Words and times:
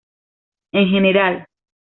En 0.71 0.89
general. 0.89 1.45